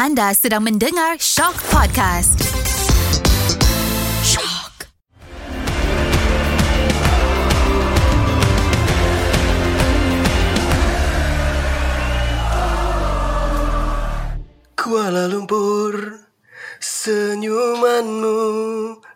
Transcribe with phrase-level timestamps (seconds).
[0.00, 2.40] Anda sedang mendengar Shock Podcast.
[4.24, 4.88] Shock.
[14.72, 16.29] Kuala Lumpur
[17.00, 18.36] Senyumanmu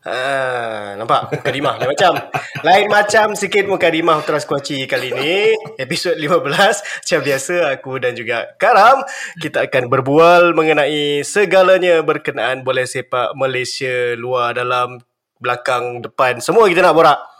[0.08, 2.16] Ah, nampak mukadimah lain macam.
[2.64, 5.52] Lain macam sikit mukadimah Ultras Kuaci kali ni.
[5.76, 9.04] Episod 15 macam biasa aku dan juga Karam
[9.36, 15.04] kita akan berbual mengenai segalanya berkenaan bola sepak Malaysia luar dalam
[15.36, 17.33] belakang depan semua kita nak borak.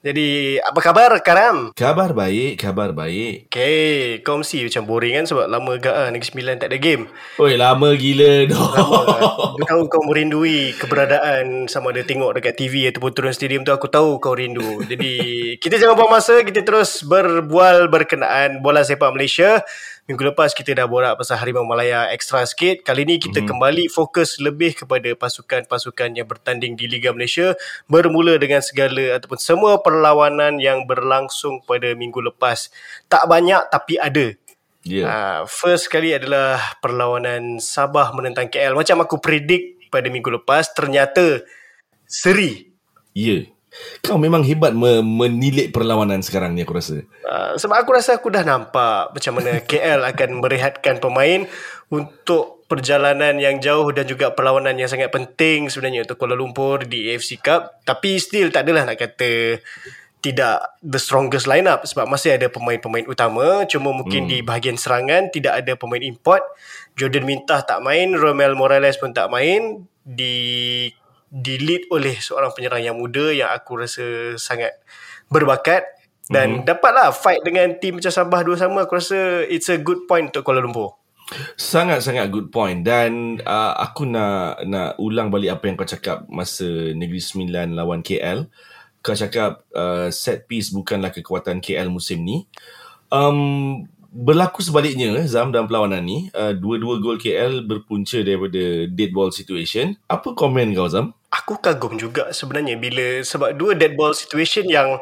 [0.00, 1.76] Jadi apa khabar Karam?
[1.76, 3.52] Khabar baik, khabar baik.
[3.52, 7.04] Okay, kau mesti macam boring kan sebab lama gak ah Negeri Sembilan tak ada game.
[7.36, 8.64] Oi, lama gila doh.
[8.80, 13.92] Aku tahu kau merindui keberadaan sama ada tengok dekat TV ataupun turun stadium tu aku
[13.92, 14.80] tahu kau rindu.
[14.88, 15.12] Jadi
[15.62, 19.60] kita jangan buang masa, kita terus berbual berkenaan bola sepak Malaysia.
[20.08, 22.80] Minggu lepas kita dah borak pasal Harimau Malaya extra sikit.
[22.82, 23.50] Kali ni kita mm-hmm.
[23.50, 27.52] kembali fokus lebih kepada pasukan-pasukan yang bertanding di Liga Malaysia
[27.86, 32.72] bermula dengan segala ataupun semua perlawanan yang berlangsung pada minggu lepas.
[33.12, 34.32] Tak banyak tapi ada.
[34.80, 34.96] Ya.
[34.96, 35.06] Yeah.
[35.06, 38.72] Uh, first kali adalah perlawanan Sabah menentang KL.
[38.72, 41.44] Macam aku predict pada minggu lepas, ternyata
[42.08, 42.72] seri.
[43.12, 43.44] Ya.
[43.44, 43.59] Yeah.
[44.02, 47.06] Kau memang hebat me- menilik perlawanan sekarang ni aku rasa.
[47.22, 51.46] Uh, sebab aku rasa aku dah nampak macam mana KL akan merehatkan pemain
[51.90, 57.10] untuk perjalanan yang jauh dan juga perlawanan yang sangat penting sebenarnya untuk Kuala Lumpur di
[57.10, 57.82] AFC Cup.
[57.82, 59.58] Tapi still tak adalah nak kata
[60.20, 64.30] tidak the strongest lineup sebab masih ada pemain-pemain utama cuma mungkin hmm.
[64.30, 66.44] di bahagian serangan tidak ada pemain import
[66.92, 70.36] Jordan Mintah tak main Romel Morales pun tak main di
[71.30, 74.74] di lead oleh seorang penyerang yang muda yang aku rasa sangat
[75.30, 75.86] berbakat
[76.26, 76.66] dan mm-hmm.
[76.66, 80.42] dapatlah fight dengan tim macam Sabah dua sama aku rasa it's a good point untuk
[80.42, 80.98] Kuala Lumpur.
[81.54, 86.66] Sangat-sangat good point dan uh, aku nak nak ulang balik apa yang kau cakap masa
[86.94, 88.50] Negeri Sembilan lawan KL.
[88.98, 92.50] Kau cakap uh, set piece bukanlah kekuatan KL musim ni.
[93.14, 99.30] Um, berlaku sebaliknya Zam dalam perlawanan ni uh, dua-dua gol KL berpunca daripada dead ball
[99.30, 99.94] situation.
[100.10, 101.14] Apa komen kau Zam?
[101.30, 104.98] Aku kagum juga sebenarnya bila sebab dua dead ball situation yang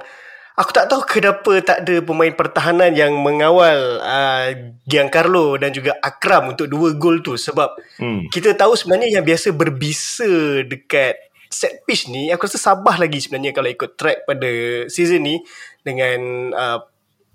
[0.59, 4.51] aku tak tahu kenapa tak ada pemain pertahanan yang mengawal uh,
[4.85, 8.29] Giancarlo dan juga Akram untuk dua gol tu sebab hmm.
[8.35, 11.17] kita tahu sebenarnya yang biasa berbisa dekat
[11.49, 14.51] set piece ni aku rasa Sabah lagi sebenarnya kalau ikut track pada
[14.93, 15.41] season ni
[15.81, 16.79] dengan uh,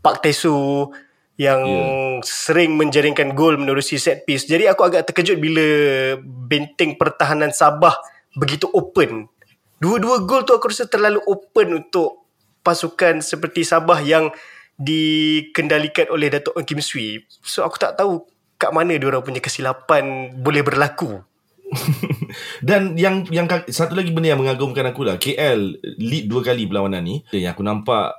[0.03, 0.91] Pak Tesu
[1.33, 2.21] yang yeah.
[2.21, 4.45] sering menjaringkan gol menerusi set piece.
[4.45, 5.65] Jadi aku agak terkejut bila
[6.21, 7.97] benteng pertahanan Sabah
[8.37, 9.29] begitu open.
[9.77, 12.23] Dua-dua gol tu aku rasa terlalu open untuk
[12.63, 14.31] pasukan seperti Sabah yang
[14.79, 17.21] dikendalikan oleh Datuk Kim Swee.
[17.43, 18.25] So aku tak tahu
[18.57, 21.21] kat mana dia orang punya kesilapan boleh berlaku.
[22.67, 27.01] Dan yang yang satu lagi benda yang mengagumkan aku lah KL lead dua kali perlawanan
[27.01, 28.13] ni yang aku nampak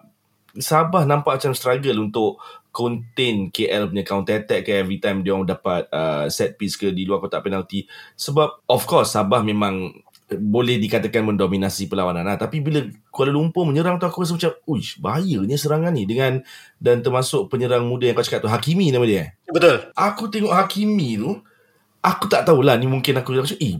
[0.55, 2.39] Sabah nampak macam struggle untuk
[2.75, 6.91] contain KL punya counter attack ke every time dia orang dapat uh, set piece ke
[6.91, 7.87] di luar kotak penalti
[8.19, 9.95] sebab of course Sabah memang
[10.35, 12.35] boleh dikatakan mendominasi perlawanan lah.
[12.41, 16.43] tapi bila Kuala Lumpur menyerang tu aku rasa macam uish bahayanya serangan ni dengan
[16.83, 19.29] dan termasuk penyerang muda yang kau cakap tu Hakimi nama dia eh?
[19.47, 21.31] betul aku tengok Hakimi tu
[22.03, 23.79] aku tak tahulah ni mungkin aku rasa eh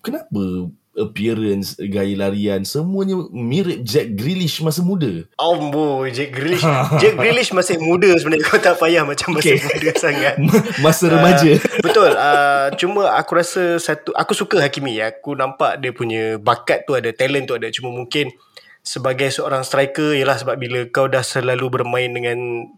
[0.00, 5.24] kenapa appearance, gaya larian semuanya mirip Jack Grealish masa muda.
[5.40, 6.64] Ambo, Jack Grealish.
[7.00, 9.64] Jack Grealish masih muda sebenarnya kau tak payah macam masih okay.
[9.64, 10.34] muda sangat.
[10.84, 11.52] masa remaja.
[11.56, 12.10] Uh, betul.
[12.12, 15.00] Uh, cuma aku rasa satu aku suka Hakimi.
[15.00, 17.72] Aku nampak dia punya bakat tu ada, talent tu ada.
[17.72, 18.28] Cuma mungkin
[18.84, 22.68] sebagai seorang striker ialah sebab bila kau dah selalu bermain dengan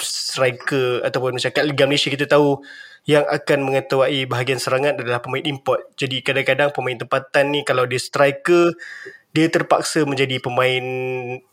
[0.00, 2.64] striker ataupun macam kat Liga Malaysia kita tahu
[3.10, 5.82] yang akan mengetuai bahagian serangan adalah pemain import.
[5.98, 8.78] Jadi kadang-kadang pemain tempatan ni kalau dia striker,
[9.34, 10.84] dia terpaksa menjadi pemain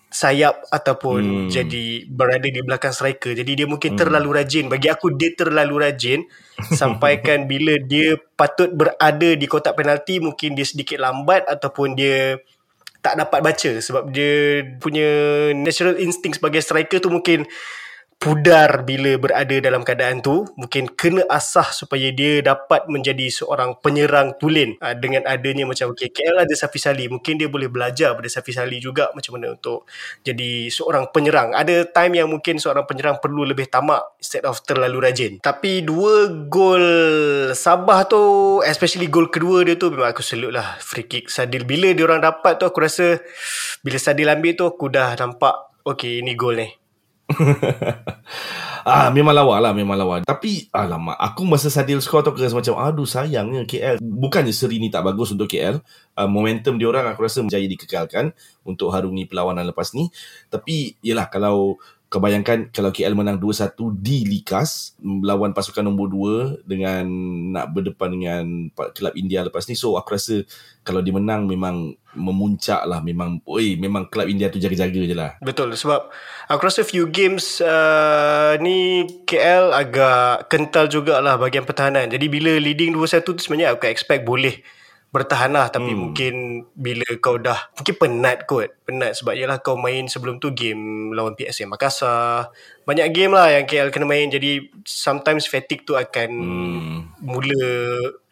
[0.08, 1.50] sayap ataupun hmm.
[1.50, 3.34] jadi berada di belakang striker.
[3.34, 4.00] Jadi dia mungkin hmm.
[4.00, 4.70] terlalu rajin.
[4.70, 6.30] Bagi aku dia terlalu rajin
[6.80, 12.38] sampaikan bila dia patut berada di kotak penalti mungkin dia sedikit lambat ataupun dia
[13.02, 15.10] tak dapat baca sebab dia punya
[15.58, 17.50] natural instinct sebagai striker tu mungkin
[18.18, 24.34] pudar bila berada dalam keadaan tu mungkin kena asah supaya dia dapat menjadi seorang penyerang
[24.42, 24.74] tulen.
[24.82, 27.06] Uh, dengan adanya macam okay, KL ada Safi Sali.
[27.08, 29.86] Mungkin dia boleh belajar pada Safi Sali juga macam mana untuk
[30.26, 31.54] jadi seorang penyerang.
[31.54, 35.38] Ada time yang mungkin seorang penyerang perlu lebih tamak instead of terlalu rajin.
[35.38, 36.86] Tapi dua gol
[37.54, 38.22] Sabah tu
[38.66, 41.30] especially gol kedua dia tu memang aku salute lah free kick.
[41.30, 43.22] Sadil bila dia orang dapat tu aku rasa
[43.86, 45.54] bila Sadil ambil tu aku dah nampak
[45.86, 46.77] okay ini gol ni
[48.88, 52.80] ah memang lawa lah memang lawa tapi alamak aku masa Sadil skor tu rasa macam
[52.80, 55.84] aduh sayangnya KL bukannya seri ni tak bagus untuk KL
[56.18, 58.34] uh, momentum dia orang aku rasa menjaya dikekalkan
[58.66, 60.10] untuk harungi perlawanan lepas ni.
[60.50, 61.78] Tapi yalah kalau
[62.08, 66.08] kau bayangkan kalau KL menang 2-1 di Likas melawan pasukan nombor
[66.64, 67.04] 2 dengan
[67.52, 68.44] nak berdepan dengan
[68.96, 70.40] kelab India lepas ni so aku rasa
[70.88, 75.36] kalau dia menang memang memuncak lah memang oi memang kelab India tu jaga-jaga je lah.
[75.44, 76.08] Betul sebab
[76.48, 82.08] aku rasa few games uh, ni KL agak kental jugalah bahagian pertahanan.
[82.08, 84.64] Jadi bila leading 2-1 tu sebenarnya aku expect boleh
[85.18, 86.00] bertahan lah tapi hmm.
[86.00, 86.34] mungkin
[86.78, 88.70] bila kau dah mungkin penat kot.
[88.86, 92.54] Penat sebab ialah kau main sebelum tu game lawan PSM Makassar.
[92.86, 94.30] Banyak game lah yang KL kena main.
[94.30, 96.98] Jadi sometimes fatigue tu akan hmm.
[97.26, 97.74] mula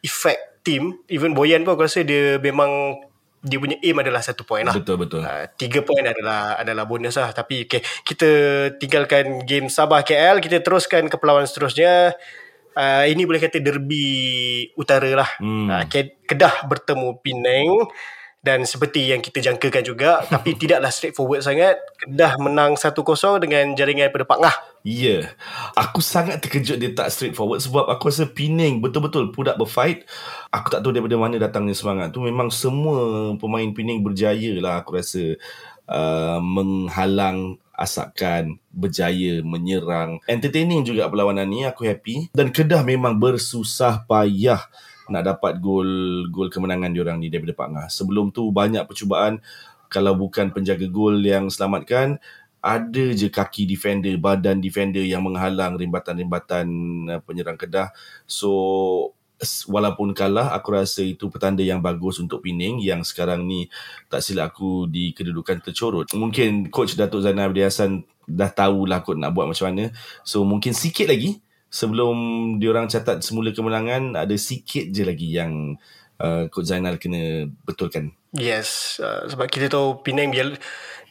[0.05, 1.01] effect team.
[1.09, 3.01] Even Boyan pun aku rasa dia memang
[3.45, 4.73] dia punya aim adalah satu point lah.
[4.73, 5.21] Betul betul.
[5.21, 7.29] Uh, tiga point adalah adalah bonus lah.
[7.29, 8.29] Tapi okay, kita
[8.81, 12.17] tinggalkan game Sabah KL kita teruskan ke perlawanan seterusnya
[12.75, 14.05] uh, ini boleh kata derby
[14.75, 15.29] utara lah.
[15.39, 15.71] Hmm.
[15.71, 15.83] Uh,
[16.27, 17.89] Kedah bertemu Penang
[18.45, 21.81] dan seperti yang kita jangkakan juga tapi tidaklah straightforward sangat.
[22.05, 22.93] Kedah menang 1-0
[23.41, 24.57] dengan jaringan pada Pak Ngah.
[24.85, 25.01] Ya.
[25.01, 25.23] Yeah.
[25.73, 30.05] Aku sangat terkejut dia tak straightforward sebab aku rasa Penang betul-betul up berfight.
[30.53, 32.21] Aku tak tahu daripada mana datangnya semangat tu.
[32.21, 35.33] Memang semua pemain Penang berjaya lah aku rasa
[35.89, 40.23] uh, menghalang asapkan berjaya menyerang.
[40.25, 42.31] Entertaining juga perlawanan ni aku happy.
[42.31, 44.63] Dan Kedah memang bersusah payah
[45.05, 47.87] nak dapat gol gol kemenangan diorang ni daripada Pak Ngah.
[47.91, 49.43] Sebelum tu banyak percubaan.
[49.85, 52.17] Kalau bukan penjaga gol yang selamatkan
[52.65, 56.65] ada je kaki defender badan defender yang menghalang rimbatan-rimbatan
[57.13, 57.93] uh, penyerang Kedah.
[58.25, 59.13] So
[59.67, 63.67] walaupun kalah aku rasa itu petanda yang bagus untuk Pening yang sekarang ni
[64.07, 69.17] tak silap aku di kedudukan tercorot mungkin coach Datuk Zainal Abdi Hassan dah tahulah kot
[69.17, 69.93] nak buat macam mana.
[70.25, 71.39] So mungkin sikit lagi
[71.69, 72.15] sebelum
[72.57, 75.77] diorang catat semula kemenangan ada sikit je lagi yang
[76.19, 78.11] uh, coach Zainal kena betulkan.
[78.35, 80.57] Yes uh, sebab kita tahu Penang bila,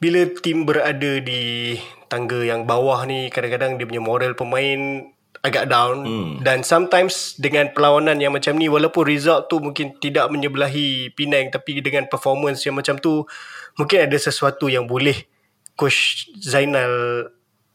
[0.02, 1.74] bila tim berada di
[2.10, 5.08] tangga yang bawah ni kadang-kadang dia punya moral pemain
[5.44, 6.32] agak down hmm.
[6.40, 11.84] dan sometimes dengan perlawanan yang macam ni walaupun result tu mungkin tidak menyebelahi Penang tapi
[11.84, 13.28] dengan performance yang macam tu
[13.76, 15.28] mungkin ada sesuatu yang boleh
[15.76, 17.28] coach Zainal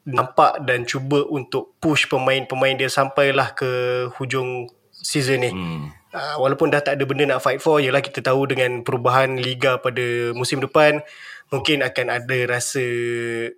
[0.09, 3.69] nampak dan cuba untuk push pemain-pemain dia sampailah ke
[4.17, 5.51] hujung season ni.
[5.53, 5.93] Hmm.
[6.09, 9.77] Uh, walaupun dah tak ada benda nak fight for ialah kita tahu dengan perubahan liga
[9.77, 11.05] pada musim depan
[11.53, 12.81] mungkin akan ada rasa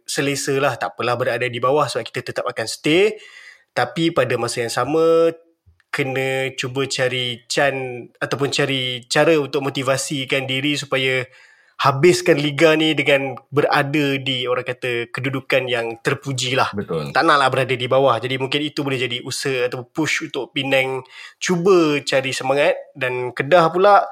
[0.03, 3.15] selesa lah tak apalah berada di bawah sebab kita tetap akan stay
[3.71, 5.31] tapi pada masa yang sama
[5.91, 11.27] kena cuba cari can ataupun cari cara untuk motivasikan diri supaya
[11.81, 16.69] habiskan liga ni dengan berada di orang kata kedudukan yang terpuji lah.
[16.77, 17.09] Betul.
[17.09, 18.21] Tak naklah berada di bawah.
[18.21, 21.01] Jadi mungkin itu boleh jadi usaha atau push untuk Penang
[21.41, 24.05] cuba cari semangat dan Kedah pula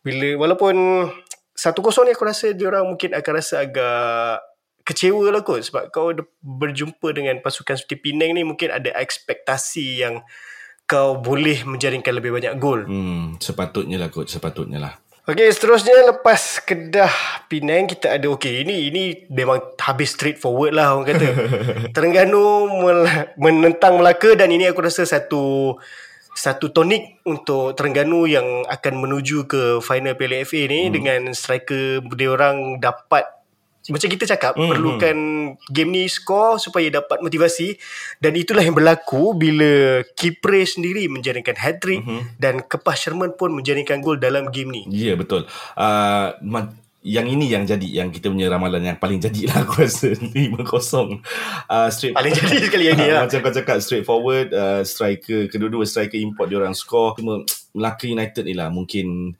[0.00, 1.10] bila walaupun
[1.58, 4.38] satu kosong ni aku rasa dia orang mungkin akan rasa agak
[4.88, 6.08] kecewa lah kot sebab kau
[6.40, 10.24] berjumpa dengan pasukan seperti Penang ni mungkin ada ekspektasi yang
[10.88, 12.88] kau boleh menjaringkan lebih banyak gol.
[12.88, 14.96] Hmm, sepatutnya lah kot, sepatutnya lah.
[15.28, 17.12] Okay, seterusnya lepas Kedah
[17.52, 21.28] Penang kita ada okay ini ini memang habis straightforward lah orang kata.
[21.94, 22.72] Terengganu
[23.36, 25.76] menentang Melaka dan ini aku rasa satu
[26.32, 30.92] satu tonik untuk Terengganu yang akan menuju ke final Piala FA ni hmm.
[30.96, 33.28] dengan striker dia orang dapat
[33.88, 34.70] macam kita cakap mm-hmm.
[34.70, 35.16] perlukan
[35.72, 37.76] game ni score supaya dapat motivasi
[38.20, 42.36] dan itulah yang berlaku bila Kipre sendiri menjaringkan hat-trick mm-hmm.
[42.36, 44.82] dan Kepas Sherman pun menjaringkan gol dalam game ni.
[44.88, 45.48] Ya yeah, betul.
[45.74, 46.36] Uh,
[47.08, 51.88] yang ini yang jadi yang kita punya ramalan yang paling jadilah aku rasa 5-0 uh,
[51.94, 53.24] straight paling jadi sekali yang ni lah.
[53.24, 58.04] macam kau cakap straight forward uh, striker kedua-dua striker import dia orang score cuma Melaka
[58.10, 59.38] United ni lah mungkin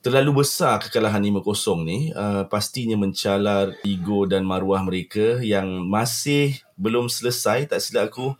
[0.00, 1.44] terlalu besar kekalahan 5-0
[1.84, 7.68] ni uh, pastinya mencalar ego dan maruah mereka yang masih belum selesai.
[7.68, 8.32] Tak silap aku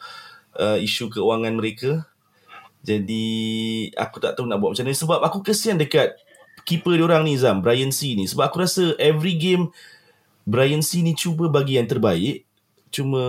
[0.56, 2.08] uh, isu keuangan mereka.
[2.80, 3.28] Jadi
[3.92, 4.96] aku tak tahu nak buat macam mana.
[4.96, 6.16] Sebab aku kesian dekat
[6.64, 8.24] keeper diorang ni Zam Brian C ni.
[8.24, 9.68] Sebab aku rasa every game
[10.48, 12.48] Brian C ni cuba bagi yang terbaik.
[12.88, 13.20] Cuma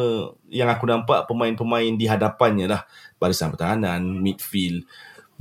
[0.47, 2.81] yang aku nampak pemain-pemain di hadapannya lah.
[3.19, 4.87] Barisan pertahanan midfield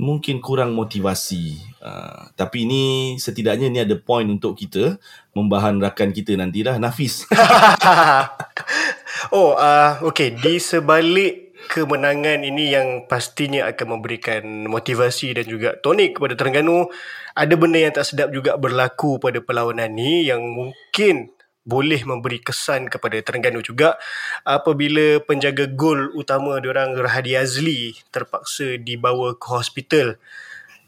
[0.01, 1.61] mungkin kurang motivasi.
[1.77, 4.97] Uh, tapi ini setidaknya ni ada point untuk kita
[5.37, 7.29] membahan rakan kita nantilah Nafis.
[9.37, 10.33] oh, uh, okay.
[10.33, 16.89] Di sebalik kemenangan ini yang pastinya akan memberikan motivasi dan juga tonik kepada Terengganu,
[17.37, 21.29] ada benda yang tak sedap juga berlaku pada perlawanan ni yang mungkin
[21.61, 24.01] boleh memberi kesan kepada Terengganu juga
[24.41, 30.17] apabila penjaga gol utama diorang Rahadi Azli terpaksa dibawa ke hospital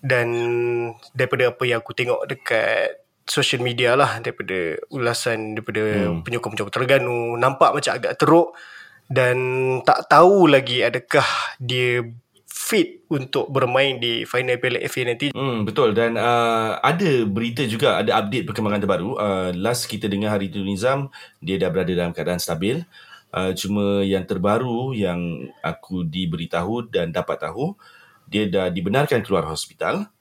[0.01, 0.27] dan
[1.13, 6.25] daripada apa yang aku tengok dekat social media lah daripada ulasan daripada hmm.
[6.25, 8.57] penyokong-penyokong Terengganu nampak macam agak teruk
[9.07, 9.37] dan
[9.85, 11.25] tak tahu lagi adakah
[11.61, 12.01] dia
[12.53, 15.33] fit untuk bermain di final Piala FA nanti.
[15.33, 19.17] Hmm, betul dan uh, ada berita juga ada update perkembangan terbaru.
[19.17, 21.09] Uh, last kita dengar hari itu Nizam
[21.41, 22.85] dia dah berada dalam keadaan stabil.
[23.33, 27.73] Uh, cuma yang terbaru yang aku diberitahu dan dapat tahu
[28.29, 30.13] dia dah dibenarkan keluar hospital.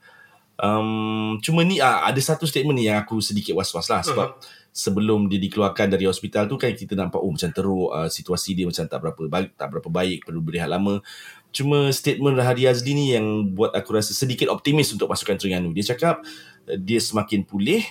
[0.56, 4.60] Um, cuma ni uh, ada satu statement ni yang aku sedikit was-was lah sebab uh-huh
[4.72, 8.64] sebelum dia dikeluarkan dari hospital tu kan kita nampak oh macam teruk uh, situasi dia
[8.64, 11.04] macam tak berapa baik tak berapa baik perlu berehat lama
[11.52, 15.92] cuma statement Rahadi Azli ni yang buat aku rasa sedikit optimis untuk pasukan Terengganu dia
[15.92, 16.24] cakap
[16.66, 17.84] uh, dia semakin pulih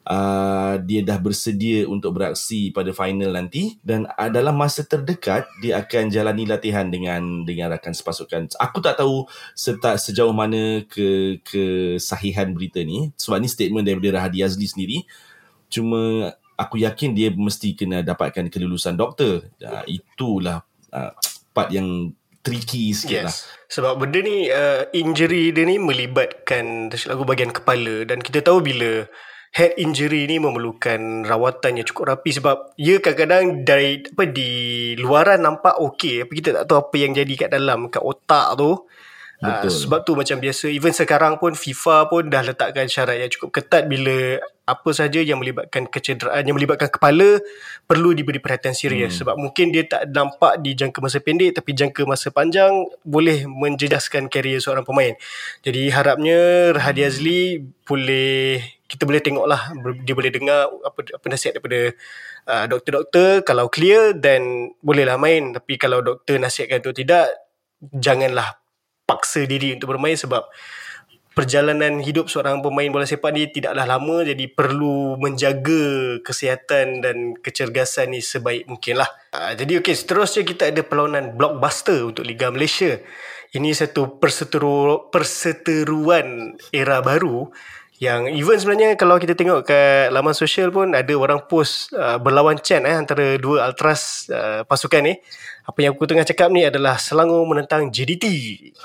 [0.00, 5.76] Uh, dia dah bersedia untuk beraksi pada final nanti dan uh, dalam masa terdekat dia
[5.76, 8.48] akan jalani latihan dengan dengan rakan sepasukan.
[8.56, 14.40] Aku tak tahu serta sejauh mana ke kesahihan berita ni sebab ni statement daripada Rahadi
[14.40, 15.04] Azli sendiri.
[15.68, 19.52] Cuma aku yakin dia mesti kena dapatkan kelulusan doktor.
[19.60, 20.64] Uh, itulah
[20.96, 21.12] uh,
[21.52, 23.26] part yang tricky sikit yes.
[23.26, 23.36] lah.
[23.70, 29.06] Sebab benda ni uh, injury dia ni melibatkan lagu bahagian kepala dan kita tahu bila
[29.50, 34.50] head injury ni memerlukan rawatan yang cukup rapi sebab ia kadang-kadang dari apa di
[34.94, 38.86] luaran nampak okey tapi kita tak tahu apa yang jadi kat dalam kat otak tu
[39.40, 43.56] Uh, sebab tu macam biasa even sekarang pun FIFA pun dah letakkan syarat yang cukup
[43.56, 44.36] ketat bila
[44.68, 47.40] apa saja yang melibatkan kecederaan yang melibatkan kepala
[47.88, 49.16] perlu diberi perhatian serius.
[49.16, 49.18] Hmm.
[49.24, 54.28] sebab mungkin dia tak nampak di jangka masa pendek tapi jangka masa panjang boleh menjejaskan
[54.28, 55.16] karier seorang pemain.
[55.64, 58.60] Jadi harapnya Rahadi Azli boleh
[58.92, 59.72] kita boleh tengoklah
[60.04, 61.96] dia boleh dengar apa apa nasihat daripada
[62.44, 63.40] uh, doktor-doktor.
[63.48, 65.56] Kalau clear dan bolehlah main.
[65.56, 67.30] Tapi kalau doktor nasihatkan tu tidak
[67.80, 68.60] janganlah
[69.10, 70.46] paksa diri untuk bermain sebab
[71.34, 78.14] perjalanan hidup seorang pemain bola sepak ni tidaklah lama jadi perlu menjaga kesihatan dan kecergasan
[78.14, 79.10] ni sebaik mungkin lah.
[79.34, 82.98] Uh, jadi okey seterusnya kita ada perlawanan blockbuster untuk Liga Malaysia.
[83.50, 87.50] Ini satu perseteru, perseteruan era baru
[88.00, 92.56] yang even sebenarnya kalau kita tengok ke laman sosial pun ada orang post uh, berlawan
[92.56, 95.20] chant eh, antara dua ultras uh, pasukan ni.
[95.68, 98.24] Apa yang aku tengah cakap ni adalah Selangor menentang JDT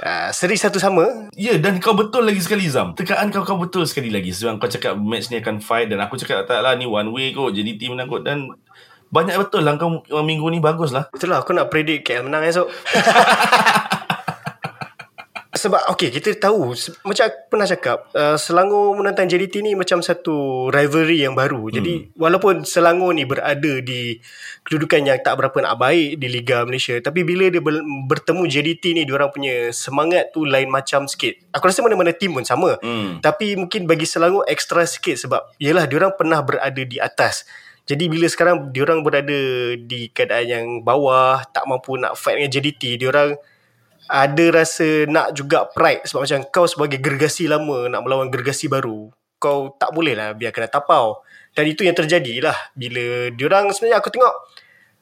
[0.03, 1.31] uh, seri satu sama.
[1.31, 2.91] Ya yeah, dan kau betul lagi sekali Zam.
[2.91, 4.35] Tekaan kau kau betul sekali lagi.
[4.35, 7.31] Sebab kau cakap match ni akan fight dan aku cakap tak lah ni one way
[7.31, 8.51] kot JDT menang kot dan
[9.15, 11.07] banyak betul lah kau minggu ni bagus lah.
[11.07, 12.67] Betul lah aku nak predict KL menang esok
[15.55, 16.75] sebab okay kita tahu
[17.07, 21.73] macam aku pernah cakap uh, Selangor menentang JDT ni macam satu rivalry yang baru hmm.
[21.79, 24.19] jadi walaupun Selangor ni berada di
[24.67, 27.79] kedudukan yang tak berapa nak baik di Liga Malaysia tapi bila dia ber,
[28.11, 32.43] bertemu JDT ni diorang punya semangat tu lain macam sikit aku rasa mana-mana tim pun
[32.43, 33.23] sama hmm.
[33.23, 37.47] tapi mungkin bagi Selangor ekstra sikit sebab yelah diorang pernah berada di atas
[37.85, 39.39] jadi bila sekarang diorang berada
[39.77, 43.39] di keadaan yang bawah tak mampu nak fight dengan JDT diorang
[44.05, 49.09] ada rasa nak juga pride sebab macam kau sebagai gergasi lama nak melawan gergasi baru
[49.41, 51.25] kau tak boleh lah biar kena tapau
[51.57, 54.33] dan itu yang terjadi lah bila diorang sebenarnya aku tengok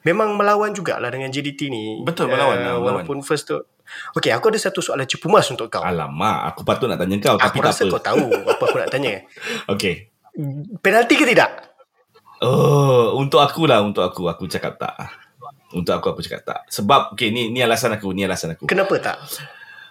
[0.07, 3.03] memang melawan jugalah dengan JDT ni betul melawan, uh, melawan.
[3.03, 3.59] walaupun first tu
[4.15, 5.83] Okay, aku ada satu soalan cepu mas untuk kau.
[5.83, 7.35] Alamak, aku patut nak tanya kau.
[7.35, 9.13] Aku tapi rasa tak kau tahu apa aku nak tanya.
[9.73, 10.09] okay.
[10.81, 11.75] Penalti ke tidak?
[12.41, 14.27] Oh, untuk aku lah, untuk aku.
[14.31, 14.95] Aku cakap tak.
[15.73, 16.59] Untuk aku aku cakap tak.
[16.69, 18.69] Sebab okay ni ni alasan aku, ni alasan aku.
[18.69, 19.17] Kenapa tak?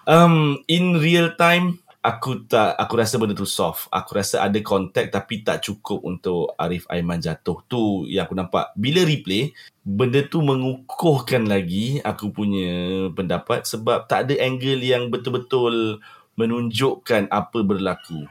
[0.07, 3.87] Um in real time aku tak aku rasa benda tu soft.
[3.95, 7.63] Aku rasa ada contact tapi tak cukup untuk Arif Aiman jatuh.
[7.71, 8.75] Tu yang aku nampak.
[8.75, 9.55] Bila replay,
[9.87, 16.03] benda tu mengukuhkan lagi aku punya pendapat sebab tak ada angle yang betul-betul
[16.35, 18.27] menunjukkan apa berlaku.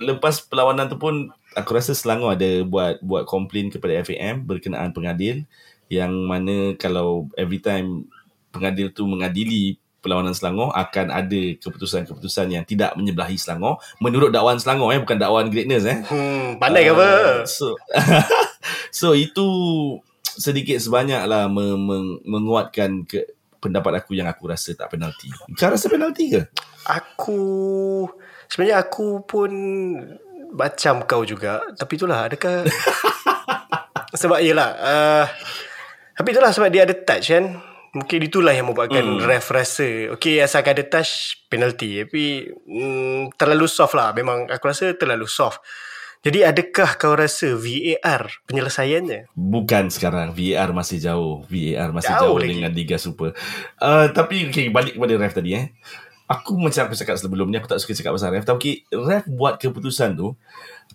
[0.00, 5.44] Lepas perlawanan tu pun aku rasa Selangor ada buat buat komplain kepada FAM berkenaan pengadil
[5.92, 8.08] yang mana kalau every time
[8.48, 13.76] pengadil tu mengadili perlawanan Selangor akan ada keputusan-keputusan yang tidak menyebelahi Selangor.
[14.00, 16.00] Menurut dakwaan Selangor eh bukan dakwaan greatness eh.
[16.08, 17.08] Hmm, pandai uh, ke apa?
[17.44, 17.76] So
[19.04, 19.46] so itu
[20.24, 23.28] sedikit sebanyaklah me- me- menguatkan ke
[23.60, 25.28] pendapat aku yang aku rasa tak penalti.
[25.54, 26.42] Kau rasa penalti ke?
[26.88, 27.44] Aku
[28.48, 29.52] sebenarnya aku pun
[30.56, 31.62] macam kau juga.
[31.76, 32.66] Tapi itulah adakah?
[34.20, 35.24] Sebab iyalah uh,
[36.16, 37.44] tapi itulah sebab dia ada touch kan.
[37.92, 39.24] Mungkin itulah yang membuatkan mm.
[39.28, 40.16] ref rasa.
[40.16, 42.00] Okay asalkan ada touch penalty.
[42.04, 44.16] Tapi mm, terlalu soft lah.
[44.16, 45.60] Memang aku rasa terlalu soft.
[46.22, 49.34] Jadi adakah kau rasa VAR penyelesaiannya?
[49.34, 52.50] Bukan sekarang VAR masih jauh VAR masih Jauh jauh, lagi.
[52.54, 53.34] dengan Liga Super
[53.82, 55.74] uh, Tapi okay, balik kepada ref tadi eh
[56.30, 59.58] Aku macam aku cakap sebelum ni Aku tak suka cakap pasal ref Tapi ref buat
[59.58, 60.38] keputusan tu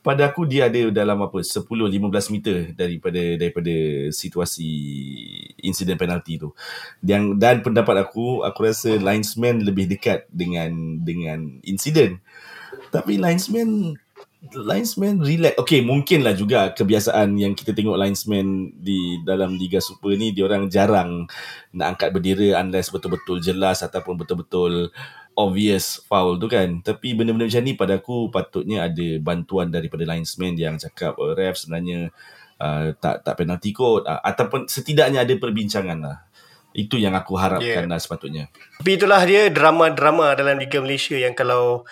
[0.04, 3.74] Pada aku dia ada dalam apa 10-15 meter Daripada daripada
[4.14, 4.70] situasi
[5.62, 6.54] Insiden penalti tu
[7.00, 12.22] Dan, dan pendapat aku Aku rasa linesman lebih dekat dengan Dengan insiden
[12.94, 13.98] Tapi linesman
[14.54, 15.58] linesman relax.
[15.60, 20.70] Okay, mungkinlah juga kebiasaan yang kita tengok linesman di dalam Liga Super ni, dia orang
[20.70, 21.26] jarang
[21.74, 24.94] nak angkat bendera unless betul-betul jelas ataupun betul-betul
[25.38, 26.82] obvious foul tu kan.
[26.82, 31.62] Tapi benda-benda macam ni pada aku patutnya ada bantuan daripada linesman yang cakap oh, ref
[31.62, 32.10] sebenarnya
[32.58, 36.18] uh, tak tak penalti kot uh, ataupun setidaknya ada perbincangan lah.
[36.74, 37.90] Itu yang aku harapkan Yeah.
[37.90, 38.50] lah sepatutnya.
[38.82, 41.86] Tapi itulah dia drama-drama dalam Liga Malaysia yang kalau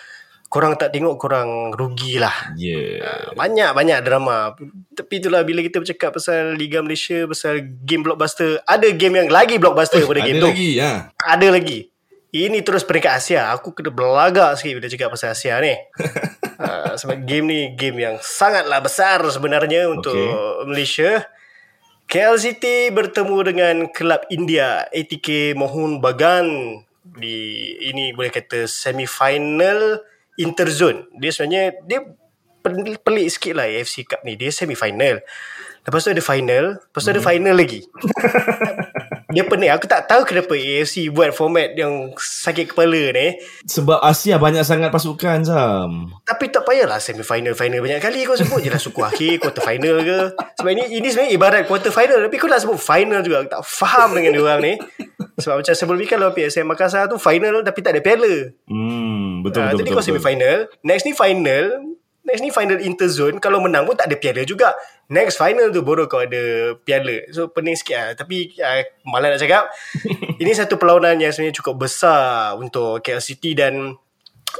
[0.46, 2.54] korang tak tengok korang rugilah.
[2.54, 3.34] Yeah.
[3.34, 4.54] Banyak-banyak drama.
[4.94, 9.58] Tapi itulah bila kita bercakap pasal Liga Malaysia, pasal game blockbuster, ada game yang lagi
[9.58, 10.48] blockbuster daripada Ada game tu.
[10.54, 10.90] lagi ya.
[11.18, 11.78] Ada lagi.
[12.36, 13.48] Ini terus peringkat Asia.
[13.56, 15.72] Aku kena belagak sikit bila cakap pasal Asia ni.
[15.72, 20.68] uh, sebab game ni game yang sangatlah besar sebenarnya untuk Okay.
[20.68, 21.10] Malaysia.
[22.06, 26.46] KL City bertemu dengan kelab India ATK Mohun Bagan
[27.02, 27.38] di
[27.82, 30.04] ini boleh kata semi-final
[30.36, 31.10] interzone.
[31.18, 32.06] Dia sebenarnya dia
[32.62, 34.38] pel- pelik sikit lah AFC Cup ni.
[34.38, 35.18] Dia semi-final.
[35.82, 36.78] Lepas tu ada final.
[36.78, 37.82] Lepas tu ada final lagi.
[39.36, 39.68] dia pening.
[39.68, 43.36] Aku tak tahu kenapa AFC buat format yang sakit kepala ni.
[43.62, 46.08] Sebab Asia banyak sangat pasukan Sam.
[46.24, 50.00] Tapi tak payahlah semi-final final banyak kali kau sebut je lah suku akhir quarter final
[50.00, 50.18] ke.
[50.56, 53.44] Sebab ini ini sebenarnya ibarat quarter final tapi kau nak sebut final juga.
[53.44, 54.74] Aku tak faham dengan dia orang ni.
[55.36, 58.56] Sebab macam sebelum ni kalau PSM Makassar tu final tapi tak ada piala.
[58.64, 59.94] Hmm, betul Ah, betul jadi betul.
[59.94, 60.56] kau semi-final.
[60.80, 61.64] Next ni final.
[62.24, 63.36] Next ni final interzone.
[63.36, 64.72] Kalau menang pun tak ada piala juga.
[65.06, 67.30] Next final tu baru kau ada piala.
[67.30, 68.10] So pening sikit lah.
[68.18, 69.70] Tapi uh, malah nak cakap.
[70.42, 73.94] ini satu perlawanan yang sebenarnya cukup besar untuk KL City dan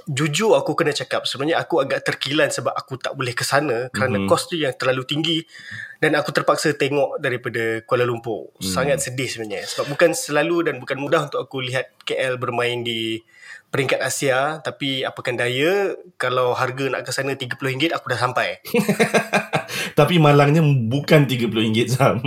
[0.04, 4.20] jujur aku kena cakap sebenarnya aku agak terkilan sebab aku tak boleh ke sana kerana
[4.20, 4.28] Mhm.
[4.28, 5.38] kos tu yang terlalu tinggi
[6.02, 8.52] dan aku terpaksa tengok daripada Kuala Lumpur.
[8.60, 13.24] Sangat sedih sebenarnya sebab bukan selalu dan bukan mudah untuk aku lihat KL bermain di
[13.76, 18.64] peringkat Asia tapi apakan daya kalau harga nak ke sana RM30 aku dah sampai.
[19.98, 22.16] Tapi malangnya bukan RM30 Sam.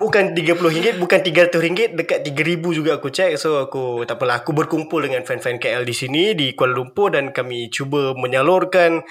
[0.00, 3.36] Bukan RM30, bukan RM300, dekat RM3,000 juga aku check.
[3.36, 7.36] So aku tak apalah, aku berkumpul dengan fan-fan KL di sini di Kuala Lumpur dan
[7.36, 9.04] kami cuba menyalurkan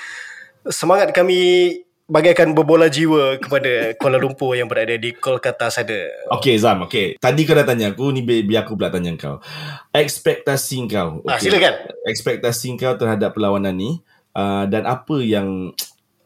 [0.65, 1.71] semangat kami
[2.09, 6.09] bagaikan berbola jiwa kepada Kuala Lumpur yang berada di Kolkata sana.
[6.41, 7.15] Okay Zam, okay.
[7.21, 9.37] Tadi kau dah tanya aku, ni bi- biar aku pula tanya kau.
[9.93, 11.21] Ekspektasi kau.
[11.29, 11.93] Ah, silakan.
[12.09, 14.01] Ekspektasi kau terhadap perlawanan ni
[14.33, 15.71] uh, dan apa yang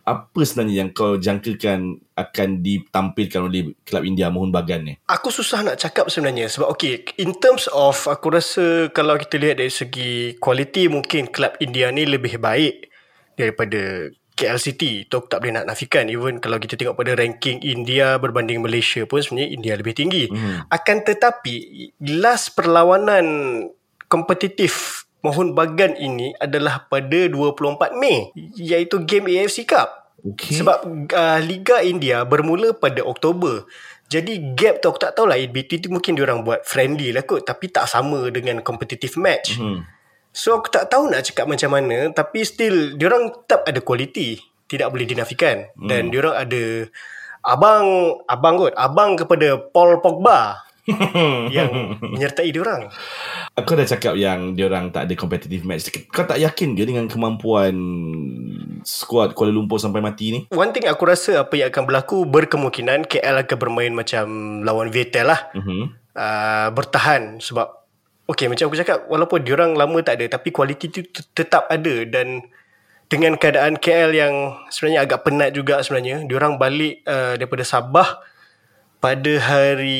[0.04, 4.94] apa sebenarnya yang kau jangkakan akan ditampilkan oleh Kelab India Mohun Bagan ni?
[5.08, 9.64] Aku susah nak cakap sebenarnya sebab okay in terms of aku rasa kalau kita lihat
[9.64, 12.92] dari segi kualiti mungkin kelab India ni lebih baik
[13.40, 17.62] daripada KL City tu aku tak boleh nak nafikan even kalau kita tengok pada ranking
[17.62, 20.66] India berbanding Malaysia pun sebenarnya India lebih tinggi Hmm.
[20.68, 21.54] akan tetapi
[22.18, 23.26] last perlawanan
[24.08, 28.28] kompetitif Mohon Bagan ini adalah pada 24 Mei
[28.60, 30.56] iaitu game AFC Cup Okay.
[30.56, 33.68] sebab uh, Liga India bermula pada Oktober.
[34.08, 37.44] Jadi gap tu aku tak tahulah in between tu mungkin diorang buat friendly lah kot
[37.44, 39.60] tapi tak sama dengan competitive match.
[39.60, 39.84] Hmm.
[40.34, 44.42] So aku tak tahu nak cakap macam mana tapi still diorang tetap ada quality.
[44.66, 45.70] Tidak boleh dinafikan.
[45.78, 46.90] Dan diorang ada
[47.46, 50.66] abang abang kot, abang kepada Paul Pogba
[51.56, 52.90] yang menyertai diorang.
[53.54, 55.94] Aku dah cakap yang diorang tak ada competitive match.
[56.10, 57.76] Kau tak yakin ke dengan kemampuan
[58.84, 60.40] skuad Kuala Lumpur sampai mati ni?
[60.52, 64.26] One thing aku rasa apa yang akan berlaku berkemungkinan KL akan bermain macam
[64.66, 65.54] lawan Viettel lah.
[65.56, 65.82] Mm-hmm.
[66.18, 67.83] uh, bertahan sebab
[68.28, 71.02] okay macam aku cakap walaupun diorang lama tak ada tapi kualiti tu
[71.36, 72.44] tetap ada dan
[73.12, 74.34] dengan keadaan KL yang
[74.74, 78.33] sebenarnya agak penat juga sebenarnya diorang balik uh, daripada Sabah
[79.04, 80.00] pada hari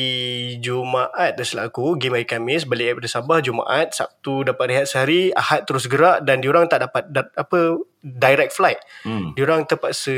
[0.56, 5.28] Jumaat dah silap aku game hari Khamis balik daripada Sabah Jumaat Sabtu dapat rehat sehari
[5.30, 9.36] Ahad terus gerak dan diorang tak dapat da- apa direct flight Hmm.
[9.36, 10.08] diorang terpaksa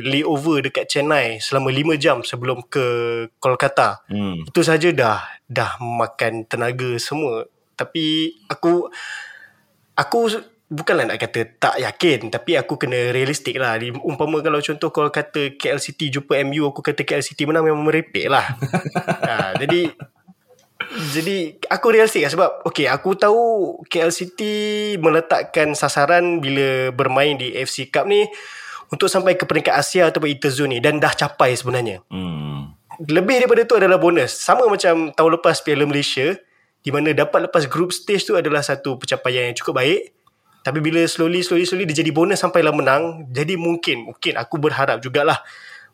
[0.00, 2.84] layover dekat Chennai selama 5 jam sebelum ke
[3.36, 4.40] Kolkata Hmm.
[4.42, 7.44] itu saja dah dah makan tenaga semua
[7.76, 8.88] tapi aku
[9.94, 10.18] aku
[10.70, 13.74] bukanlah nak kata tak yakin tapi aku kena realistik lah
[14.06, 17.82] umpama kalau contoh kalau kata KL City jumpa MU aku kata KL City menang memang
[17.82, 18.46] merepek lah
[19.28, 19.90] ha, jadi
[21.10, 23.42] jadi aku realistik lah sebab okay aku tahu
[23.90, 24.54] KL City
[25.02, 28.30] meletakkan sasaran bila bermain di FC Cup ni
[28.90, 32.02] untuk sampai ke peringkat Asia ataupun Interzone ni dan dah capai sebenarnya.
[32.10, 32.74] Hmm.
[33.00, 34.34] Lebih daripada tu adalah bonus.
[34.34, 36.36] Sama macam tahun lepas Piala Malaysia
[36.82, 40.10] di mana dapat lepas group stage tu adalah satu pencapaian yang cukup baik.
[40.60, 45.00] Tapi bila slowly slowly slowly dia jadi bonus sampailah menang, jadi mungkin mungkin aku berharap
[45.00, 45.40] jugalah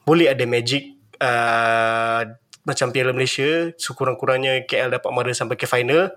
[0.03, 2.27] boleh ada magic uh,
[2.67, 6.11] macam Piala Malaysia sekurang-kurangnya KL dapat mara sampai ke final.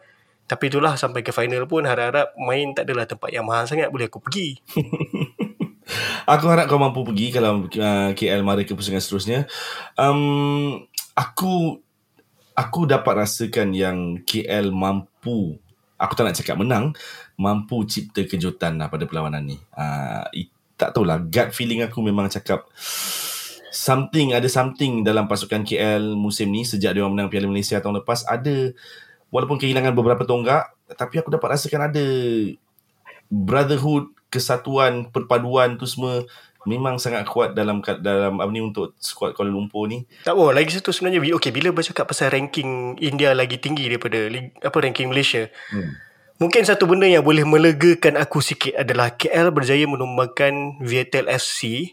[0.50, 4.10] Tapi itulah sampai ke final pun harap-harap main tak adalah tempat yang mahal sangat boleh
[4.10, 4.58] aku pergi.
[6.30, 9.50] Aku harap kau mampu pergi kalau uh, KL mara ke pusingan seterusnya.
[9.98, 10.86] Um,
[11.18, 11.82] aku
[12.54, 15.58] aku dapat rasakan yang KL mampu
[16.00, 16.96] aku tak nak cakap menang
[17.40, 19.58] mampu cipta kejutan lah pada perlawanan ni.
[19.72, 20.28] Uh,
[20.76, 22.68] tak tahulah gut feeling aku memang cakap
[23.72, 28.24] something ada something dalam pasukan KL musim ni sejak dia menang Piala Malaysia tahun lepas
[28.28, 28.72] ada
[29.32, 32.06] walaupun kehilangan beberapa tonggak tapi aku dapat rasakan ada
[33.28, 36.24] brotherhood kesatuan perpaduan tu semua
[36.68, 40.04] memang sangat kuat dalam dalam apa ni untuk skuad Kuala Lumpur ni.
[40.28, 44.28] Tak apa, lagi satu sebenarnya okey bila bercakap pasal ranking India lagi tinggi daripada
[44.60, 45.48] apa ranking Malaysia.
[45.72, 46.09] Hmm.
[46.40, 51.92] Mungkin satu benda yang boleh melegakan aku sikit adalah KL berjaya menumbangkan Viettel FC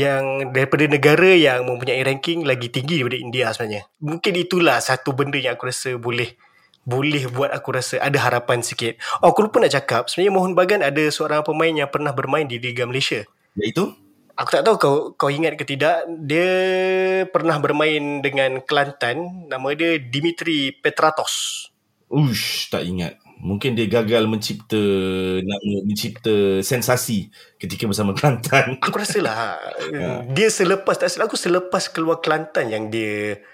[0.00, 3.84] yang daripada negara yang mempunyai ranking lagi tinggi daripada India sebenarnya.
[4.00, 6.40] Mungkin itulah satu benda yang aku rasa boleh
[6.88, 8.96] boleh buat aku rasa ada harapan sikit.
[9.20, 10.08] Oh, aku lupa nak cakap.
[10.08, 13.28] Sebenarnya Mohon Bagan ada seorang pemain yang pernah bermain di Liga Malaysia.
[13.60, 13.92] Iaitu?
[14.40, 16.08] Aku tak tahu kau kau ingat ke tidak.
[16.24, 16.48] Dia
[17.28, 19.48] pernah bermain dengan Kelantan.
[19.52, 21.68] Nama dia Dimitri Petratos.
[22.08, 23.25] Ush, tak ingat.
[23.36, 24.80] Mungkin dia gagal mencipta
[25.44, 27.28] nama mencipta sensasi
[27.60, 28.76] ketika bersama Kelantan.
[28.84, 29.36] Aku rasa lah.
[29.36, 29.48] ha.
[30.32, 33.44] Dia selepas tak silap aku selepas keluar Kelantan yang dia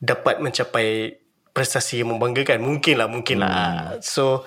[0.00, 1.20] dapat mencapai
[1.52, 4.02] prestasi yang membanggakan mungkin lah mungkin lah hmm.
[4.02, 4.46] so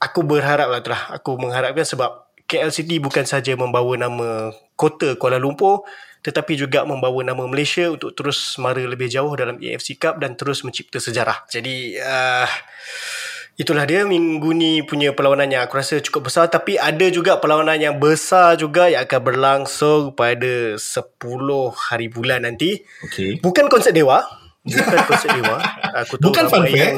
[0.00, 5.38] aku berharap lah lah aku mengharapkan sebab KL City bukan saja membawa nama kota Kuala
[5.38, 5.86] Lumpur
[6.22, 10.66] tetapi juga membawa nama Malaysia untuk terus mara lebih jauh dalam AFC Cup dan terus
[10.66, 12.50] mencipta sejarah jadi uh,
[13.60, 16.48] itulah dia minggu ni punya perlawanan yang aku rasa cukup besar.
[16.48, 20.80] Tapi ada juga perlawanan yang besar juga yang akan berlangsung pada 10
[21.76, 22.80] hari bulan nanti.
[23.08, 23.38] Okay.
[23.38, 24.24] bukan konsert Dewa.
[24.64, 25.56] Bukan konsert Dewa.
[26.06, 26.96] Aku tahu Bukan fun fair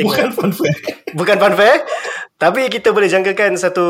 [0.00, 0.76] Bukan fun fair
[1.12, 1.84] Bukan fun fair
[2.40, 3.86] Tapi kita boleh jangkakan satu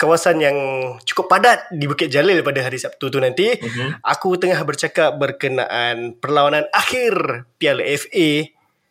[0.00, 0.56] Kawasan yang
[1.04, 3.52] cukup padat di Bukit Jalil pada hari Sabtu tu nanti.
[3.52, 4.00] Uh-huh.
[4.00, 8.48] Aku tengah bercakap berkenaan perlawanan akhir Piala FA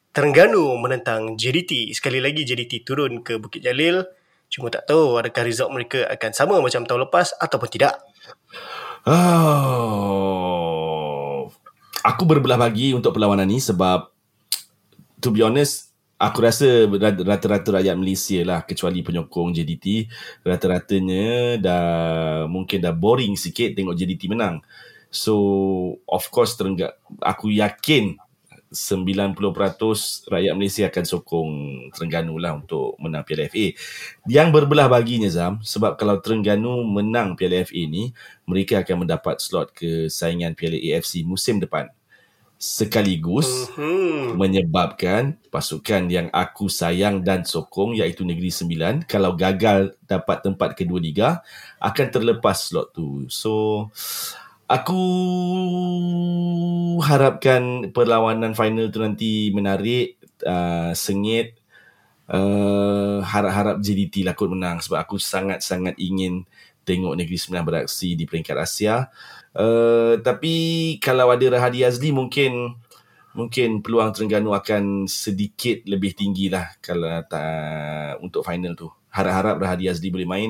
[0.09, 1.93] Terengganu menentang JDT.
[1.93, 4.03] Sekali lagi JDT turun ke Bukit Jalil.
[4.49, 8.01] Cuma tak tahu adakah result mereka akan sama macam tahun lepas ataupun tidak.
[9.05, 10.29] Oh
[12.03, 14.07] aku berbelah bagi untuk perlawanan ni sebab
[15.19, 16.87] to be honest aku rasa
[17.23, 20.07] rata-rata rakyat Malaysia lah kecuali penyokong JDT
[20.43, 21.85] rata-ratanya dah
[22.47, 24.63] mungkin dah boring sikit tengok JDT menang
[25.11, 25.35] so
[26.07, 28.19] of course terenggak aku yakin
[28.69, 31.51] 90% rakyat Malaysia akan sokong
[31.89, 33.73] Terengganu lah untuk menang Piala FA.
[34.29, 38.13] Yang berbelah baginya Zam, sebab kalau Terengganu menang Piala FA ni,
[38.45, 41.89] mereka akan mendapat slot ke saingan Piala AFC musim depan.
[42.59, 44.35] Sekaligus uh-huh.
[44.35, 50.99] menyebabkan pasukan yang aku sayang dan sokong iaitu Negeri Sembilan kalau gagal dapat tempat kedua
[50.99, 51.39] liga
[51.79, 53.25] akan terlepas slot tu.
[53.31, 53.87] So
[54.69, 55.01] Aku
[57.01, 61.57] harapkan perlawanan final tu nanti menarik, uh, sengit.
[62.29, 66.45] Uh, harap-harap JDT lah kot menang sebab aku sangat-sangat ingin
[66.85, 69.09] tengok Negeri Sembilan beraksi di peringkat Asia.
[69.57, 72.77] Uh, tapi kalau ada Rahadi Azli mungkin
[73.39, 79.89] mungkin peluang Terengganu akan sedikit lebih tinggi lah kalau tak, untuk final tu harap-harap Rahadi
[79.89, 80.49] Azli boleh main.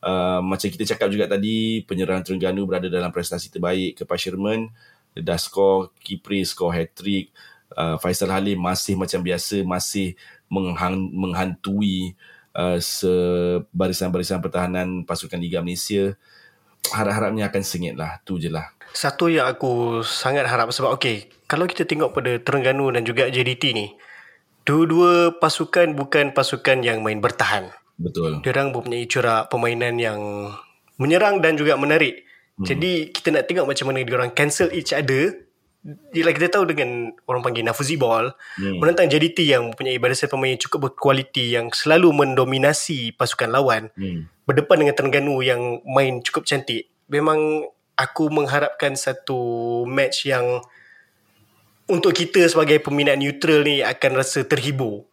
[0.00, 4.72] Uh, macam kita cakap juga tadi, penyerang Terengganu berada dalam prestasi terbaik kepada Sherman.
[5.12, 7.30] Dia dah skor Kipri, skor hat-trick.
[7.76, 10.16] Uh, Faisal Halim masih macam biasa, masih
[10.48, 12.16] menghang, menghantui
[12.56, 12.80] uh,
[13.76, 16.16] barisan-barisan pertahanan pasukan Liga Malaysia.
[16.88, 18.24] Harap-harapnya akan sengit lah.
[18.24, 18.72] Tu je lah.
[18.96, 23.72] Satu yang aku sangat harap sebab okay, kalau kita tengok pada Terengganu dan juga JDT
[23.72, 23.96] ni,
[24.68, 27.72] dua-dua pasukan bukan pasukan yang main bertahan.
[27.96, 28.44] Betul.
[28.44, 30.20] Diorang mempunyai corak permainan yang
[31.00, 32.28] menyerang dan juga menarik.
[32.60, 32.68] Hmm.
[32.68, 35.48] Jadi kita nak tengok macam mana diorang cancel each other.
[36.12, 38.28] Bila kita tahu dengan orang panggil Nafuzi Ball,
[38.60, 38.76] hmm.
[38.76, 43.88] menentang JDT yang mempunyai barisan pemain yang cukup berkualiti yang selalu mendominasi pasukan lawan.
[43.96, 44.28] Hmm.
[44.44, 46.92] Berdepan dengan Terengganu yang main cukup cantik.
[47.08, 47.64] Memang
[47.96, 49.40] aku mengharapkan satu
[49.88, 50.60] match yang
[51.88, 55.08] untuk kita sebagai peminat neutral ni akan rasa terhibur.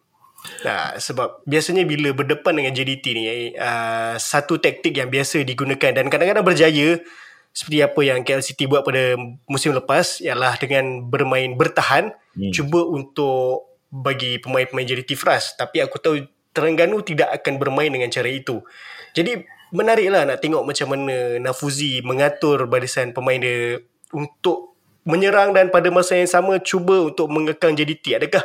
[0.62, 3.24] Nah, sebab biasanya bila berdepan dengan JDT ni
[3.56, 7.02] uh, satu taktik yang biasa digunakan dan kadang-kadang berjaya
[7.50, 9.16] seperti apa yang KL City buat pada
[9.48, 12.52] musim lepas ialah dengan bermain bertahan hmm.
[12.52, 16.20] cuba untuk bagi pemain-pemain JDT frust tapi aku tahu
[16.56, 18.64] Terengganu tidak akan bermain dengan cara itu.
[19.12, 19.44] Jadi
[19.76, 23.76] menariklah nak tengok macam mana Nafuzi mengatur barisan pemain dia
[24.16, 24.75] untuk
[25.06, 28.18] menyerang dan pada masa yang sama cuba untuk mengekang JDT.
[28.18, 28.42] Adakah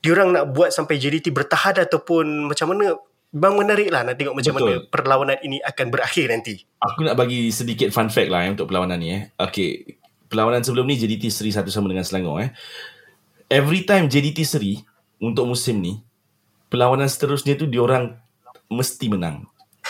[0.00, 2.96] diorang nak buat sampai JDT bertahan ataupun macam mana?
[3.28, 4.64] Bang menarik lah nak tengok macam Betul.
[4.64, 6.64] mana perlawanan ini akan berakhir nanti.
[6.80, 9.12] Aku nak bagi sedikit fun fact lah eh, untuk perlawanan ni.
[9.12, 9.22] Eh.
[9.36, 10.00] Okay.
[10.32, 12.40] Perlawanan sebelum ni JDT seri satu sama dengan Selangor.
[12.40, 12.50] Eh.
[13.52, 14.80] Every time JDT seri
[15.20, 16.00] untuk musim ni,
[16.72, 18.16] perlawanan seterusnya tu diorang
[18.72, 19.44] mesti menang.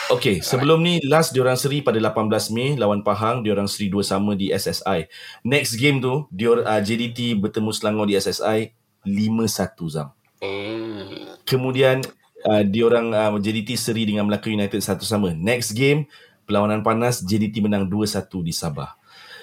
[0.08, 4.32] Okay, sebelum ni last diorang seri pada 18 Mei lawan Pahang, diorang seri dua sama
[4.32, 5.04] di SSI.
[5.44, 8.72] Next game tu, dior, uh, JDT bertemu Selangor di SSI
[9.04, 10.08] 5-1 Zam.
[10.40, 11.36] Hmm.
[11.44, 12.00] Kemudian
[12.48, 15.36] uh, diorang uh, JDT seri dengan Melaka United satu sama.
[15.36, 16.08] Next game,
[16.48, 18.96] perlawanan panas JDT menang 2-1 di Sabah.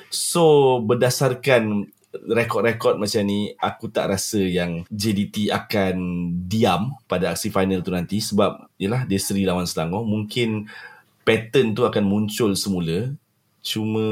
[0.09, 1.91] So, berdasarkan
[2.23, 5.95] rekod-rekod macam ni aku tak rasa yang JDT akan
[6.47, 8.23] diam pada aksi final tu nanti.
[8.23, 10.03] Sebab yalah dia seri lawan Selangor.
[10.03, 10.67] Mungkin
[11.25, 13.13] pattern tu akan muncul semula.
[13.65, 14.05] Cuma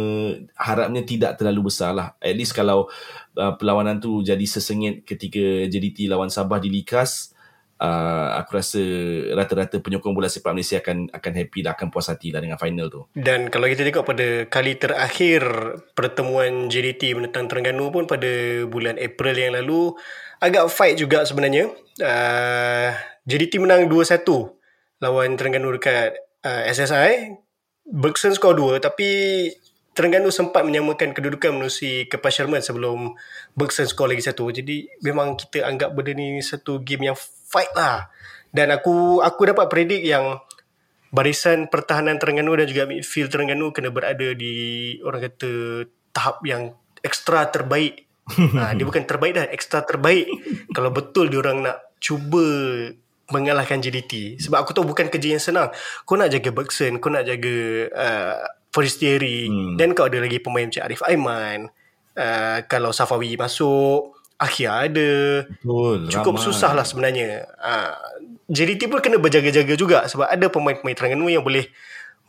[0.57, 2.89] harapnya tidak terlalu besar lah at least kalau
[3.37, 7.32] uh, perlawanan tu jadi sesengit ketika JDT lawan Sabah di Likas
[7.83, 8.81] uh, aku rasa
[9.35, 12.87] rata-rata penyokong bola sepak Malaysia akan akan happy lah, akan puas hati lah dengan final
[12.87, 13.03] tu.
[13.11, 15.43] Dan kalau kita tengok pada kali terakhir
[15.91, 19.91] pertemuan JDT menentang Terengganu pun pada bulan April yang lalu,
[20.39, 21.67] agak fight juga sebenarnya.
[21.99, 22.95] Uh,
[23.27, 24.23] JDT menang 2-1
[25.03, 26.15] lawan Terengganu dekat
[26.47, 27.43] uh, SSI.
[27.83, 29.11] Bergson skor 2 tapi
[29.93, 33.13] Terengganu sempat menyamakan kedudukan menerusi Kepas Sherman sebelum
[33.53, 34.49] Bergson skor lagi satu.
[34.49, 37.17] Jadi memang kita anggap benda ni satu game yang
[37.49, 38.09] fight lah.
[38.49, 40.41] Dan aku aku dapat predik yang
[41.13, 46.73] barisan pertahanan Terengganu dan juga midfield Terengganu kena berada di orang kata tahap yang
[47.05, 48.09] ekstra terbaik.
[48.57, 50.25] ha, dia bukan terbaik dah, ekstra terbaik.
[50.73, 52.45] Kalau betul dia orang nak cuba
[53.29, 54.41] mengalahkan JDT.
[54.41, 55.69] Sebab aku tahu bukan kerja yang senang.
[56.03, 57.55] Kau nak jaga Bergson, kau nak jaga
[57.93, 58.41] uh,
[58.73, 59.47] Forestieri.
[59.47, 59.77] Hmm.
[59.77, 61.69] Dan kau ada lagi pemain macam Arif Aiman.
[62.13, 65.11] Uh, kalau Safawi masuk, Akhir ada.
[65.47, 66.11] Betul.
[66.11, 66.45] Cukup ramai.
[66.49, 67.47] susah lah sebenarnya.
[67.63, 67.95] Ha,
[68.51, 71.71] JDT pun kena berjaga-jaga juga sebab ada pemain-pemain Terengganu yang boleh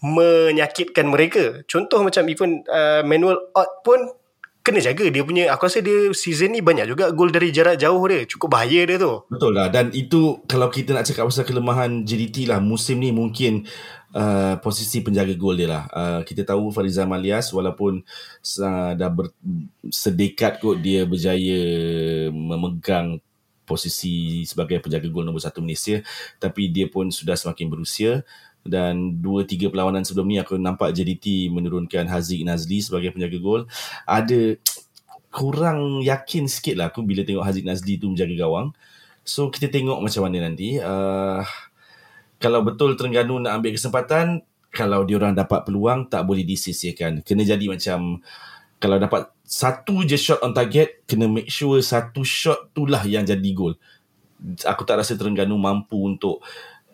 [0.04, 1.66] menyakitkan mereka.
[1.66, 3.98] Contoh macam even uh, Manuel Ott pun
[4.64, 8.00] kena jaga dia punya aku rasa dia season ni banyak juga gol dari jarak jauh
[8.09, 12.09] dia cukup bahaya dia tu betul lah dan itu kalau kita nak cakap pasal kelemahan
[12.09, 13.68] JDT lah musim ni mungkin
[14.14, 15.85] uh, posisi penjaga gol dia lah.
[15.90, 18.00] Uh, kita tahu Farizal Malias walaupun
[18.62, 19.35] uh, dah ber,
[19.90, 21.61] sedekat kot dia berjaya
[22.31, 23.18] memegang
[23.64, 26.05] posisi sebagai penjaga gol nombor satu Malaysia
[26.37, 28.22] tapi dia pun sudah semakin berusia.
[28.64, 33.68] Dan dua tiga perlawanan sebelum ni aku nampak JDT menurunkan Haziq Nazli sebagai penjaga gol.
[34.09, 34.57] Ada
[35.29, 38.72] kurang yakin sikit lah aku bila tengok Haziq Nazli tu menjaga gawang.
[39.20, 40.81] So kita tengok macam mana nanti.
[40.81, 41.44] Uh,
[42.44, 47.24] kalau betul Terengganu nak ambil kesempatan kalau dia orang dapat peluang tak boleh disisihkan.
[47.24, 48.20] Kena jadi macam
[48.76, 53.50] kalau dapat satu je shot on target kena make sure satu shot itulah yang jadi
[53.57, 53.72] gol
[54.68, 56.44] aku tak rasa Terengganu mampu untuk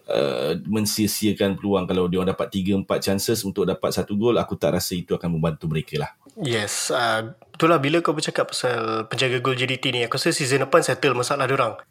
[0.07, 1.83] uh, mensia-siakan peluang.
[1.83, 5.19] Kalau dia orang dapat 3 4 chances untuk dapat satu gol aku tak rasa itu
[5.19, 6.15] akan membantu mereka lah.
[6.39, 10.87] Yes uh, itulah bila kau bercakap pasal penjaga gol JDT ni aku rasa season depan
[10.87, 11.75] settle masalah dia orang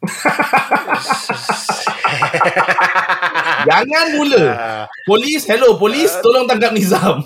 [3.68, 4.44] Jangan mula.
[4.44, 7.20] Uh, polis, hello polis, uh, tolong tangkap Nizam.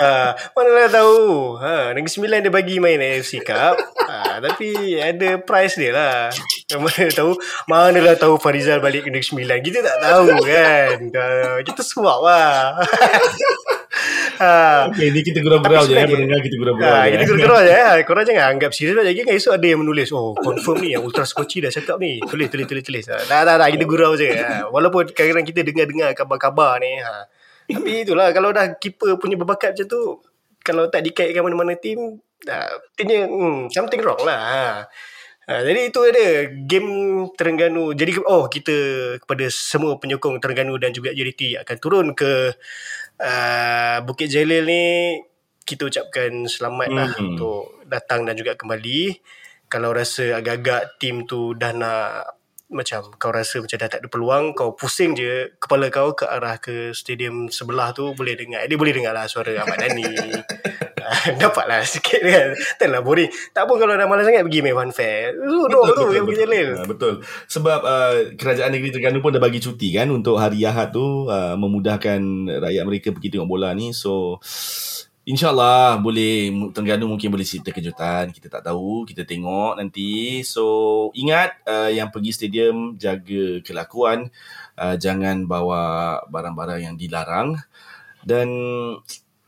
[0.00, 1.58] uh, mana lah tahu.
[1.60, 3.76] Ha, Negeri Sembilan dia bagi main AFC Cup.
[4.08, 6.32] Ha, tapi ada price dia lah.
[6.74, 7.36] Mana tahu
[7.68, 12.24] Mana lah tahu Farizal balik ke Negeri Sembilan Kita tak tahu kan uh, Kita suap
[12.24, 12.80] lah
[14.40, 14.88] ha.
[14.90, 17.90] Okay, ni kita gurau-gurau je ya, Pendengar kita gurau-gurau ha, Kita gurau-gurau je ya.
[18.02, 21.24] Korang jangan anggap serius Lagi kan esok ada yang menulis Oh confirm ni Yang Ultra
[21.24, 23.18] Scotchy dah cakap ni Tulis tulis tulis tulis ha.
[23.20, 24.68] Tak tak tak Kita gurau je ha.
[24.68, 27.24] Walaupun kadang-kadang kita dengar-dengar Kabar-kabar ni ha.
[27.70, 30.00] Tapi itulah Kalau dah keeper punya berbakat macam tu
[30.60, 34.66] Kalau tak dikaitkan mana-mana tim Artinya hmm, Something wrong lah ha.
[35.44, 36.88] Ha, jadi itu ada game
[37.36, 37.92] Terengganu.
[37.92, 38.76] Jadi oh kita
[39.20, 42.56] kepada semua penyokong Terengganu dan juga JDT akan turun ke
[43.20, 44.84] uh, Bukit Jalil ni
[45.64, 47.24] kita ucapkan selamat lah hmm.
[47.24, 49.16] untuk datang dan juga kembali.
[49.68, 52.36] Kalau rasa agak-agak tim tu dah nak
[52.74, 56.56] macam kau rasa macam dah tak ada peluang kau pusing je kepala kau ke arah
[56.58, 60.02] ke stadium sebelah tu boleh dengar dia boleh dengar lah suara Ahmad Dhani
[61.40, 62.56] Dapatlah sikit kan.
[62.80, 63.30] Taklah boring.
[63.52, 66.86] Tak pun kalau dah malas sangat Pergi main fanfare Duduk tu yang pergi jalil Ah,
[66.88, 67.14] betul.
[67.48, 71.54] Sebab uh, kerajaan negeri Terengganu pun dah bagi cuti kan untuk hari Ahad tu uh,
[71.54, 72.20] memudahkan
[72.60, 73.92] rakyat mereka pergi tengok bola ni.
[73.92, 74.40] So
[75.24, 78.28] InsyaAllah boleh Terengganu mungkin boleh cerita kejutan.
[78.28, 80.44] Kita tak tahu Kita tengok nanti.
[80.44, 84.28] So ingat uh, Yang pergi stadium Jaga kelakuan.
[84.76, 87.56] Uh, Jangan bawa Barang-barang yang dilarang.
[88.24, 88.48] Dan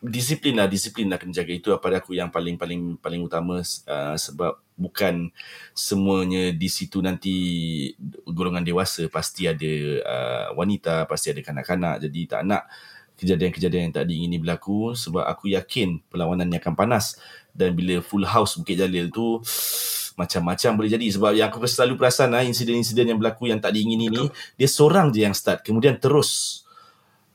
[0.07, 1.53] Disiplin lah Disiplin lah kena jaga.
[1.53, 5.35] Itu pada aku yang paling Paling paling utama uh, Sebab Bukan
[5.75, 7.35] Semuanya di situ nanti
[8.25, 9.73] Golongan dewasa Pasti ada
[10.07, 12.07] uh, Wanita Pasti ada kanak-kanak.
[12.07, 12.65] Jadi tak nak
[13.17, 17.17] kejadian-kejadian yang tak diingini berlaku sebab aku yakin perlawanan ni akan panas.
[17.57, 19.41] Dan bila full house Bukit Jalil tu
[20.21, 21.07] macam-macam boleh jadi.
[21.17, 24.23] Sebab yang aku selalu perasan lah, insiden-insiden yang berlaku yang tak diingini ni
[24.61, 26.63] dia seorang je yang start kemudian terus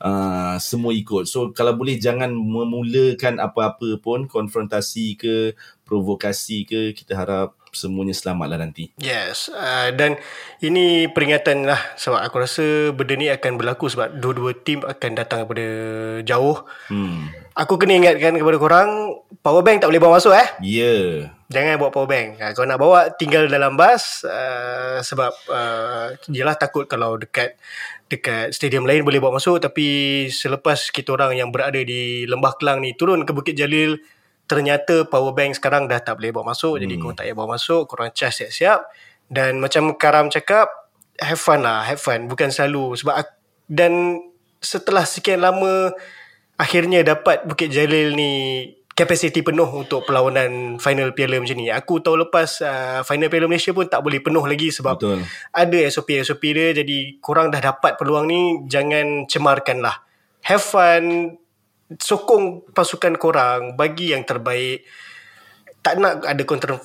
[0.02, 1.30] uh, semua ikut.
[1.30, 5.54] So kalau boleh jangan memulakan apa-apa pun konfrontasi ke
[5.86, 8.92] provokasi ke kita harap semuanya selamat lah nanti.
[9.00, 10.20] Yes uh, Dan
[10.60, 15.42] Ini peringatan lah Sebab aku rasa Benda ni akan berlaku Sebab dua-dua tim Akan datang
[15.42, 15.66] daripada
[16.22, 16.62] Jauh.
[16.92, 17.32] Hmm.
[17.56, 18.90] Aku kena ingatkan kepada korang
[19.40, 20.48] Power bank tak boleh bawa masuk eh?
[20.62, 20.84] Ya.
[20.84, 21.10] Yeah.
[21.52, 22.38] Jangan bawa power bank.
[22.38, 27.56] Uh, Kalau nak bawa Tinggal dalam bas uh, Sebab uh, Yelah takut kalau dekat
[28.12, 29.64] Dekat stadium lain Boleh bawa masuk.
[29.64, 33.96] Tapi Selepas kita orang Yang berada di Lembah Kelang ni Turun ke Bukit Jalil
[34.56, 36.82] ternyata power bank sekarang dah tak boleh bawa masuk hmm.
[36.86, 38.80] jadi korang tak payah bawa masuk korang charge siap-siap
[39.32, 40.68] dan macam Karam cakap
[41.20, 43.32] have fun lah have fun bukan selalu sebab aku,
[43.72, 44.20] dan
[44.62, 45.90] setelah sekian lama
[46.60, 48.32] akhirnya dapat Bukit Jalil ni
[48.92, 51.72] kapasiti penuh untuk perlawanan final Piala macam ni.
[51.72, 55.24] Aku tahu lepas uh, final Piala Malaysia pun tak boleh penuh lagi sebab Betul.
[55.50, 60.04] ada SOP-SOP dia jadi korang dah dapat peluang ni jangan cemarkan lah.
[60.44, 61.34] Have fun,
[61.98, 64.86] sokong pasukan korang bagi yang terbaik.
[65.82, 66.42] Tak nak ada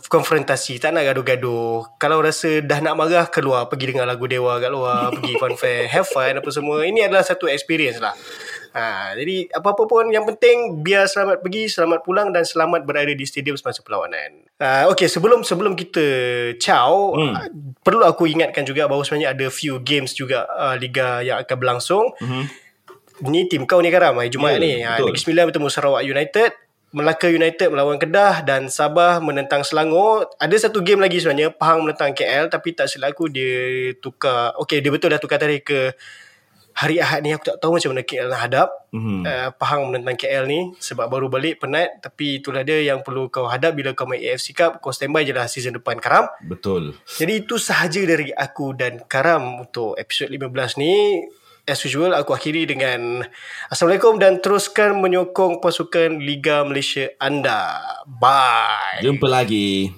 [0.09, 1.85] konfrontasi tak nak gaduh-gaduh.
[2.01, 6.09] Kalau rasa dah nak marah keluar pergi dengar lagu Dewa kat luar pergi fanfare have
[6.09, 6.81] fun apa semua.
[6.81, 8.17] Ini adalah satu experience lah.
[8.73, 13.25] Ha, jadi apa-apa pun yang penting biar selamat pergi selamat pulang dan selamat berada di
[13.25, 14.49] stadium semasa perlawanan.
[14.57, 16.05] Ha, ok sebelum sebelum kita
[16.57, 17.81] ciao hmm.
[17.85, 22.17] perlu aku ingatkan juga bahawa sebenarnya ada few games juga uh, liga yang akan berlangsung.
[22.17, 22.49] Hmm
[23.25, 24.71] ni tim kau ni Karam hari Jumaat yeah, ni.
[24.85, 26.51] Ha, Negeri Sembilan bertemu Sarawak United.
[26.95, 30.31] Melaka United melawan Kedah dan Sabah menentang Selangor.
[30.39, 31.51] Ada satu game lagi sebenarnya.
[31.51, 34.55] Pahang menentang KL tapi tak silap aku dia tukar.
[34.63, 35.79] Okay dia betul dah tukar tarikh ke
[36.77, 37.35] hari Ahad ni.
[37.35, 38.69] Aku tak tahu macam mana KL nak hadap.
[38.95, 39.19] Mm-hmm.
[39.27, 41.99] Uh, Pahang menentang KL ni sebab baru balik penat.
[41.99, 44.79] Tapi itulah dia yang perlu kau hadap bila kau main AFC Cup.
[44.79, 46.31] Kau standby je lah season depan Karam.
[46.39, 46.95] Betul.
[47.03, 51.19] Jadi itu sahaja dari aku dan Karam untuk episod 15 ni
[51.67, 53.27] as usual aku akhiri dengan
[53.67, 57.75] Assalamualaikum dan teruskan menyokong pasukan Liga Malaysia anda.
[58.07, 59.03] Bye.
[59.03, 59.91] Jumpa lagi.